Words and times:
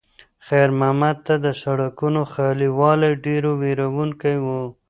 خیر 0.47 0.69
محمد 0.79 1.17
ته 1.25 1.33
د 1.45 1.47
سړکونو 1.63 2.21
خالي 2.31 2.69
والی 2.79 3.11
ډېر 3.25 3.43
وېروونکی 3.61 4.35
و. 4.43 4.45